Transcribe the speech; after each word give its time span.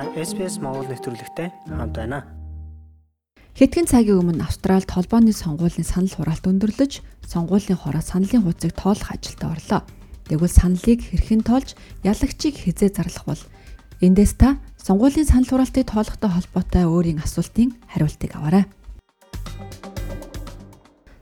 Та 0.00 0.08
SPS 0.16 0.56
Монгол 0.64 0.88
нэвтрүүлэгтэй 0.88 1.52
хамт 1.68 1.92
байна. 1.92 2.24
Хэдхэн 3.52 3.84
цагийн 3.84 4.24
өмнө 4.24 4.48
Австралид 4.48 4.88
холбооны 4.88 5.36
сонгуулийн 5.36 5.84
санал 5.84 6.08
хураалт 6.08 6.48
өндөрлөж, 6.48 7.04
сонгуулийн 7.28 7.76
хороо 7.76 8.00
саналын 8.00 8.48
хуудсыг 8.48 8.72
тоолох 8.80 9.12
ажилд 9.12 9.44
орлоо. 9.44 9.84
Тэгвэл 10.24 10.56
саналыг 10.56 11.04
хэрхэн 11.04 11.44
тоолж, 11.44 11.76
ялагчийг 12.00 12.56
хизээ 12.64 12.96
зарлах 12.96 13.28
бол 13.28 13.42
эндээс 14.00 14.40
та 14.40 14.56
сонгуулийн 14.80 15.28
санал 15.28 15.52
хураалтыг 15.52 15.84
тоолохтой 15.84 16.30
холбоотой 16.32 16.84
өөрийн 16.88 17.20
асуултын 17.20 17.76
хариултыг 17.92 18.32
аваарай. 18.40 18.64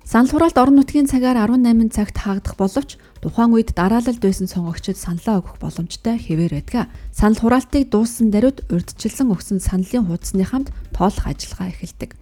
Санал 0.09 0.33
хураалт 0.33 0.57
орон 0.57 0.81
нутгийн 0.81 1.05
цагаар 1.05 1.37
18 1.37 1.93
цагт 1.93 2.17
хаагдах 2.17 2.57
боловч 2.57 2.97
тухайн 3.21 3.53
үед 3.53 3.77
дараалалд 3.77 4.25
байсан 4.25 4.49
сонгогчид 4.49 4.97
саналаа 4.97 5.45
өгөх 5.45 5.61
боломжтой 5.61 6.17
хэвээр 6.17 6.65
байдаг. 6.65 6.89
Санал 7.13 7.37
хураалтыг 7.37 7.93
дууссан 7.93 8.33
даруйд 8.33 8.65
урьдчилсан 8.73 9.29
өгсөн 9.29 9.61
саналын 9.61 10.09
хуудасны 10.09 10.49
хамт 10.49 10.73
тоолох 10.97 11.29
ажиллагаа 11.29 11.69
эхэлдэг. 11.77 12.17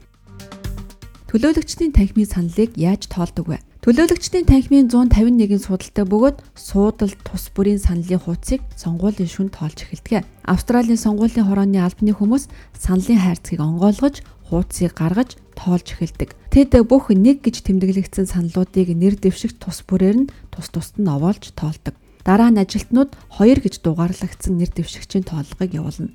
Төлөөлөгчдийн 1.31 1.95
танхимын 1.95 2.27
саналыг 2.27 2.75
яаж 2.75 3.07
тоолдог 3.07 3.55
вэ? 3.55 3.63
Төлөөлөгчдийн 3.87 4.51
танхимын 4.51 4.89
151 4.91 5.63
судалтай 5.63 6.03
бөгөөд 6.11 6.41
суудал 6.59 7.13
тус 7.23 7.55
бүрийн 7.55 7.79
саналын 7.79 8.19
хуудсыг 8.19 8.59
сонгуулийн 8.75 9.31
шүн 9.31 9.47
тоолж 9.55 9.87
эхэлдэг. 9.87 10.27
Австралийн 10.43 10.99
сонгуулийн 10.99 11.47
хорооны 11.47 11.79
албаны 11.79 12.11
хүмүүс 12.11 12.51
саналын 12.75 13.23
хайрцгийг 13.23 13.63
онгойлгож 13.63 14.27
хуудсыг 14.51 14.91
гаргаж 14.91 15.39
тоолж 15.55 15.87
эхэлдэг. 15.95 16.35
Тэд 16.51 16.75
бүх 16.83 17.15
нэг 17.15 17.47
гэж 17.47 17.63
тэмдэглэгдсэн 17.63 18.27
саналуудыг 18.27 18.91
нэр 18.91 19.23
дэвшигт 19.23 19.63
тус 19.63 19.87
бүрээр 19.87 20.27
нь 20.27 20.31
тус 20.51 20.67
тусад 20.75 20.99
нь 20.99 21.07
овоолж 21.07 21.55
тоолдог. 21.55 21.95
Дараа 22.27 22.51
нь 22.51 22.59
ажилтнууд 22.59 23.15
2 23.39 23.63
гэж 23.63 23.87
дугаарлагдсан 23.87 24.59
нэр 24.59 24.75
дэвшигчийн 24.75 25.23
тоолгыг 25.23 25.79
явуулна. 25.79 26.11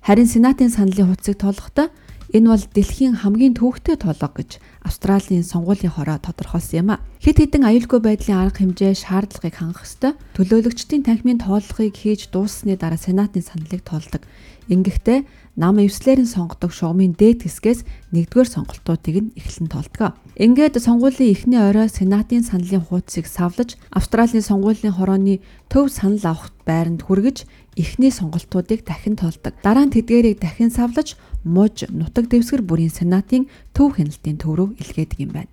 Харин 0.00 0.32
Сенатын 0.32 0.72
саналын 0.72 1.12
хуудсыг 1.12 1.36
тоолохдоо 1.36 1.92
энэ 2.34 2.48
бол 2.52 2.64
дэлхийн 2.76 3.24
хамгийн 3.24 3.56
төвөгтэй 3.56 3.96
тоолго 3.96 4.28
гэж 4.36 4.60
Австралийн 4.84 5.44
сонгуулийн 5.44 5.94
хороо 5.96 6.20
тодорхойлсон 6.20 6.78
юм 6.84 6.88
а. 6.92 7.02
Хэд 7.24 7.40
хэдэн 7.40 7.64
аюулгүй 7.64 8.00
байдлын 8.04 8.36
арга 8.36 8.60
хэмжээ 8.60 8.92
шаардлагыг 9.00 9.56
хангах 9.56 9.88
ёстой. 9.88 10.12
Төлөөлөгчдийн 10.36 11.04
танхимын 11.08 11.40
тооллогыг 11.40 11.96
хийж 11.96 12.28
дууссаны 12.28 12.76
дараа 12.76 13.00
Сенатын 13.00 13.40
саналыг 13.40 13.80
тоолдог. 13.80 14.22
Ингэхдээ 14.68 15.24
нам 15.56 15.80
эвслэрийн 15.80 16.28
сонгодог 16.28 16.76
шугамын 16.76 17.16
дээд 17.16 17.48
хэсгээс 17.48 17.80
нэгдүгээр 18.12 18.48
сонголтуудыг 18.52 19.16
нь 19.16 19.32
эхлэн 19.34 19.68
тоолдог. 19.72 20.20
Ингээд 20.36 20.76
сонгуулийн 20.76 21.32
эхний 21.32 21.56
орой 21.58 21.88
Сенатын 21.88 22.44
саналын 22.44 22.84
хуудсыг 22.84 23.24
савлаж 23.24 23.80
Австралийн 23.88 24.44
сонгуулийн 24.44 24.92
хорооны 24.92 25.40
төв 25.72 25.88
санал 25.88 26.36
авах 26.36 26.52
байранд 26.68 27.00
хүргэж 27.02 27.48
эхний 27.80 28.12
сонголтуудыг 28.12 28.84
дахин 28.84 29.16
тоолдог. 29.16 29.56
Дараа 29.64 29.88
нь 29.88 29.94
тэдгээрийг 29.96 30.38
дахин 30.38 30.68
савлаж 30.68 31.16
муж 31.42 31.88
нутаг 31.88 32.28
дэвсгэр 32.28 32.62
бүрийн 32.62 32.92
Сенатын 32.92 33.48
төв 33.72 33.96
хяналтын 33.96 34.36
төв 34.36 34.52
рүү 34.52 34.68
илгээдэг 34.78 35.20
юм 35.24 35.32
байна 35.32 35.52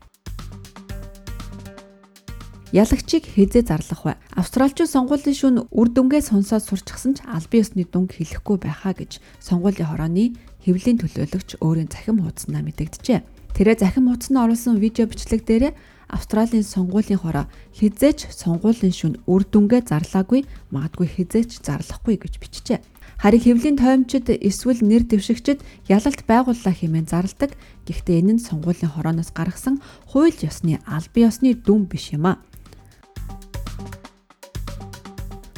ялагчийг 2.73 3.29
хизээ 3.29 3.67
зарлах 3.67 4.01
вэ? 4.05 4.13
Австралчууд 4.33 4.89
сонгуулийн 4.89 5.37
шүүн 5.37 5.57
үр 5.69 5.87
дүнгээ 5.93 6.21
сонсоод 6.25 6.65
сурчсан 6.65 7.13
ч 7.17 7.21
албан 7.27 7.61
ёсны 7.61 7.85
дүнг 7.85 8.17
хэлэхгүй 8.17 8.57
байхаа 8.63 8.97
гэж 8.97 9.21
сонгуулийн 9.43 9.89
хорооны 9.89 10.33
хэвлийн 10.65 10.97
төлөөлөгч 10.97 11.61
өөрийн 11.61 11.89
захим 11.93 12.25
хуудаснаа 12.25 12.65
мэдэгджээ. 12.65 13.21
Тэрэ 13.53 13.73
захим 13.77 14.09
хуудасанд 14.09 14.41
оруулсан 14.41 14.81
видео 14.81 15.05
бичлэг 15.05 15.45
дээр 15.45 15.77
Австралийн 16.09 16.63
сонгуулийн 16.63 17.21
хороо 17.21 17.45
хизээч 17.77 18.29
сонгуулийн 18.29 18.93
шүн 18.93 19.13
үр 19.25 19.41
дүнгээ 19.45 19.89
зарлаагүй 19.89 20.45
магадгүй 20.69 21.07
хизээч 21.09 21.65
зарлахгүй 21.65 22.17
гэж 22.21 22.33
бичжээ. 22.41 22.79
Харин 23.17 23.41
хэвлийн 23.41 23.77
тоймчид 23.79 24.27
эсвэл 24.29 24.85
нэр 24.85 25.07
дэвшигчид 25.07 25.63
ялалт 25.89 26.21
байгууллаа 26.27 26.73
хэмээн 26.75 27.07
зарладаг. 27.07 27.55
Гэхдээ 27.87 28.21
энэ 28.21 28.33
нь 28.37 28.43
сонгуулийн 28.43 28.91
хорооноос 28.91 29.31
гаргасан 29.31 29.81
хууль 30.11 30.35
ёсны 30.45 30.83
албан 30.85 31.23
ёсны 31.31 31.55
дүн 31.55 31.87
биш 31.87 32.11
юм 32.11 32.27
а. 32.27 32.43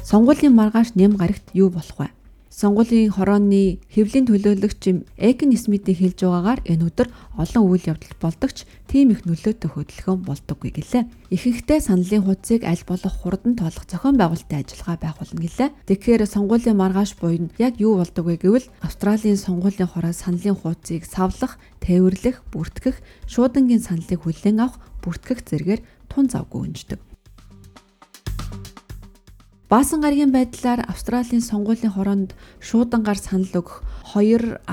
Сонгуулийн 0.07 0.55
маргааш 0.55 0.95
нэм 0.95 1.19
гарагт 1.19 1.51
юу 1.51 1.67
болох 1.67 1.99
вэ? 1.99 2.07
Сонгуулийн 2.47 3.11
хорооны 3.11 3.83
хэвлийн 3.91 4.23
төлөөлөгч 4.31 5.03
Экин 5.19 5.51
Смитийн 5.51 5.99
хэлж 5.99 6.23
байгаагаар 6.23 6.63
энэ 6.63 6.87
өдөр 6.87 7.11
олон 7.35 7.63
үйл 7.67 7.91
явдал 7.91 8.15
болдогч 8.23 8.63
тийм 8.87 9.11
их 9.11 9.27
нөлөөтэй 9.27 9.67
хөдөлгөөн 9.67 10.23
болдоггүй 10.23 10.71
гэлээ. 10.79 11.11
Ихэнхдээ 11.27 11.79
саналын 11.83 12.23
хуудсыг 12.23 12.63
аль 12.63 12.87
болох 12.87 13.15
хурдан 13.19 13.59
тоолох 13.59 13.83
зохион 13.83 14.15
байгуулалтын 14.15 14.63
ажиллагаа 14.63 14.95
байгуулна 14.95 15.43
гэлээ. 15.43 15.69
Тэгэхээр 15.91 16.23
сонгуулийн 16.23 16.79
маргааш 16.79 17.11
буйн 17.19 17.51
яг 17.59 17.75
юу 17.83 17.99
болдог 17.99 18.31
вэ 18.31 18.39
гэвэл 18.39 18.71
Австралийн 18.79 19.35
сонгуулийн 19.35 19.91
хороо 19.91 20.15
саналын 20.15 20.55
хуудсыг 20.55 21.03
савлах, 21.03 21.59
тээвэрлэх, 21.83 22.47
бүртгэх, 22.55 23.03
шуудангийн 23.27 23.83
саналыг 23.83 24.23
хүлээн 24.23 24.63
авах, 24.63 24.79
бүртгэх 25.03 25.43
зэргээр 25.43 25.81
тун 26.07 26.31
завгүй 26.31 26.63
өнждөг. 26.63 27.03
Баасан 29.67 29.99
гарагийн 29.99 30.31
байдлаар 30.31 30.79
Австралийн 30.87 31.43
сонгуулийн 31.43 31.91
хороонд 31.91 32.31
шуудангаар 32.63 33.19
санал 33.19 33.51
өгөх 33.51 33.83
2.7 34.15 34.63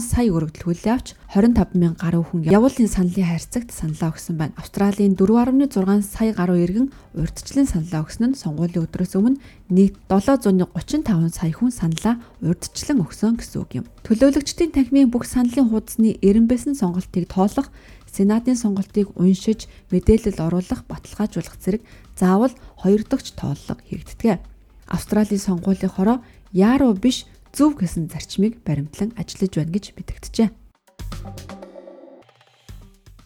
сая 0.00 0.32
өргөдөл 0.32 0.64
хүлээ 0.64 0.94
авч 0.96 1.12
25 1.28 1.76
мянган 1.76 2.00
гаруй 2.00 2.24
хүн 2.24 2.48
явуулын 2.48 2.88
саналын 2.88 3.28
хайрцагт 3.28 3.68
саналаа 3.68 4.08
өгсөн 4.16 4.40
байна. 4.40 4.56
Австралийн 4.56 5.12
4.6 5.12 6.08
сая 6.08 6.32
гаруй 6.32 6.64
иргэн 6.64 6.88
урьдчилан 7.20 7.68
саналаа 7.68 8.08
өгсөн 8.08 8.32
нь 8.32 8.40
сонгуулийн 8.40 8.88
өдрөөс 8.88 9.12
өмнө 9.20 9.44
нийт 9.68 10.00
735 10.08 11.28
сая 11.36 11.52
хүн 11.52 11.68
саналаа 11.68 12.16
урьдчилан 12.40 13.04
өгсөн 13.04 13.36
гэсэн 13.36 13.60
үг 13.60 13.70
юм. 13.76 13.84
Төлөөлөгчдийн 14.08 14.72
танхимын 14.72 15.12
бүх 15.12 15.28
саналын 15.28 15.68
хуудасны 15.68 16.16
90% 16.24 16.80
сонголтыг 16.80 17.28
тоолох 17.28 17.68
Сенатын 18.08 18.56
сонголтыг 18.56 19.12
уншиж 19.20 19.68
мэдээлэл 19.92 20.40
оруулах, 20.40 20.82
баталгаажуулах 20.88 21.56
зэрэг 21.60 21.82
заавал 22.16 22.52
хоёр 22.80 23.04
дахь 23.04 23.30
тооллого 23.36 23.80
хийгддэг. 23.84 24.40
Австралийн 24.88 25.40
сонгуулийн 25.40 25.92
хороо 25.92 26.18
яаруу 26.52 26.96
биш 26.96 27.28
зөв 27.52 27.76
гэсэн 27.76 28.08
зарчмыг 28.08 28.64
баримтлан 28.64 29.12
ажиллаж 29.20 29.52
байна 29.56 29.72
гэж 29.76 29.84
мэдэгджээ. 29.96 30.48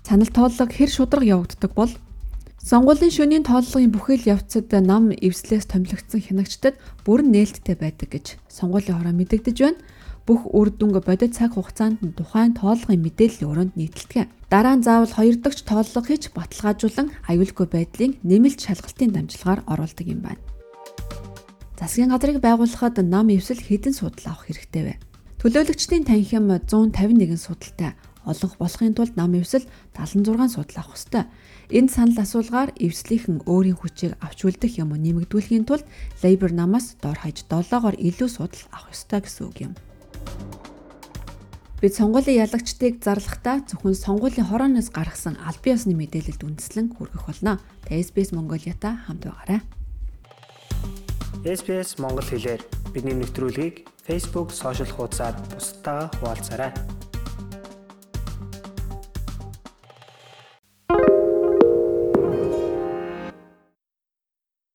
Санал 0.03 0.31
тооллого 0.35 0.69
хэр 0.69 0.91
шударга 0.91 1.27
явагддаг 1.39 1.73
бол 1.73 1.93
Сонгуулийн 2.63 3.11
шөнийн 3.11 3.43
тооллогын 3.43 3.91
бүхэл 3.91 4.39
явцад 4.39 4.71
нам 4.71 5.11
эвслээс 5.11 5.67
томилогдсон 5.67 6.23
хянагчдад 6.23 6.79
бүрэн 7.03 7.35
нээлттэй 7.35 7.75
байдаг 7.75 8.09
гэж 8.15 8.27
сонгуулийн 8.47 9.03
хороо 9.03 9.15
мэдэгдэж 9.19 9.57
байна 9.59 9.83
бүх 10.27 10.47
үр 10.55 10.71
дүнг 10.71 11.03
бодит 11.03 11.35
цаг 11.35 11.59
хугацаанд 11.59 11.99
нь 12.03 12.15
тухайн 12.15 12.55
тоолгын 12.55 13.03
мэдээллийн 13.03 13.51
өрөөнд 13.51 13.75
нийтэлдэг. 13.75 14.31
Дараа 14.53 14.79
нь 14.79 14.87
заавал 14.87 15.11
хоёр 15.11 15.37
дахь 15.43 15.63
тооллого 15.67 16.07
хийж 16.07 16.31
баталгаажуулан 16.31 17.09
аюулгүй 17.27 17.67
байдлын 17.67 18.13
нэмэлт 18.23 18.61
шалгалтын 18.63 19.11
дамжлагаар 19.11 19.61
оруулдаг 19.67 20.07
юм 20.07 20.21
байна. 20.23 20.43
Засгийн 21.79 22.15
газрыг 22.15 22.39
байгуулахад 22.39 23.03
нам 23.03 23.27
эвсэл 23.35 23.59
хэдэн 23.59 23.95
судал 23.99 24.31
авах 24.31 24.47
хэрэгтэй 24.47 24.83
вэ? 24.87 24.95
Төлөөлөгчдийн 25.43 26.07
танхим 26.07 26.47
151 26.55 27.35
судалтай 27.35 27.99
олонх 28.23 28.55
болохын 28.63 28.95
тулд 28.95 29.19
нам 29.19 29.35
эвсэл 29.35 29.67
76 29.99 30.55
судал 30.55 30.79
авах 30.79 30.95
ёстой. 30.95 31.27
Энэ 31.75 31.91
санал 31.91 32.23
асуулгаар 32.23 32.71
эвслийнхэн 32.79 33.43
өөрийн 33.51 33.79
хүчийг 33.79 34.15
авч 34.23 34.47
үлдэх 34.47 34.79
юм 34.79 34.95
уу 34.95 35.03
нэмэгдүүлэхийн 35.03 35.67
тулд 35.67 35.83
Labor 36.23 36.55
намаас 36.55 36.95
дор 37.03 37.19
хаяж 37.19 37.43
7-оор 37.51 37.99
илүү 37.99 38.29
судал 38.31 38.63
авах 38.71 38.95
ёстой 38.95 39.21
гэсэн 39.27 39.47
үг 39.51 39.59
юм. 39.67 39.75
Бид 41.83 41.99
сонгуулийн 41.99 42.47
ялагчдыг 42.47 43.03
зарлахдаа 43.03 43.67
зөвхөн 43.67 43.99
сонгуулийн 43.99 44.47
хорооноос 44.47 44.95
гаргасан 44.95 45.35
албан 45.43 45.75
ёсны 45.75 45.99
мэдээлэлд 45.99 46.47
үндэслэн 46.47 46.95
хүргэх 46.95 47.27
болно. 47.27 47.59
Та 47.83 47.99
SBS 47.99 48.31
Mongolia-та 48.31 49.03
хамт 49.03 49.27
байгаарай. 49.27 49.67
SBS 51.43 51.99
Монгол 51.99 52.23
хэлээр 52.23 52.63
бидний 52.95 53.19
нэвтрүүлгийг 53.19 53.83
Facebook 54.07 54.55
сошиал 54.55 54.95
хуудасаар 54.95 55.35
бусдаа 55.51 56.07
хуваалцаарай. 56.23 56.71